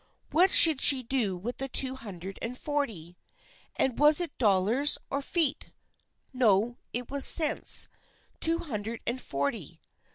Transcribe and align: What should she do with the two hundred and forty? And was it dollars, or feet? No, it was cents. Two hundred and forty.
What 0.31 0.49
should 0.49 0.81
she 0.81 1.03
do 1.03 1.37
with 1.37 1.57
the 1.59 1.67
two 1.67 1.93
hundred 1.93 2.39
and 2.41 2.57
forty? 2.57 3.19
And 3.75 3.99
was 3.99 4.19
it 4.19 4.35
dollars, 4.39 4.97
or 5.11 5.21
feet? 5.21 5.69
No, 6.33 6.79
it 6.91 7.11
was 7.11 7.23
cents. 7.23 7.87
Two 8.39 8.57
hundred 8.57 9.01
and 9.05 9.21
forty. 9.21 9.79